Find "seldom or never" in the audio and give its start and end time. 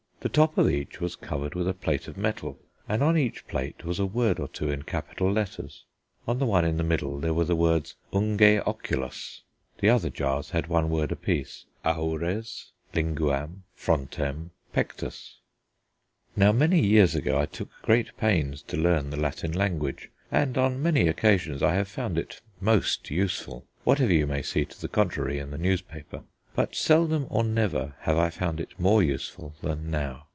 26.75-27.95